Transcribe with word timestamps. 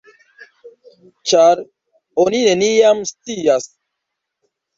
Ĉar 1.31 1.61
oni 2.25 2.41
neniam 2.47 3.05
scias! 3.11 3.71